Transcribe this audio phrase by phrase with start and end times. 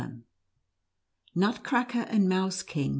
[0.03, 0.11] A
[1.35, 2.89] NUTCRACKER AND MOUSE KING.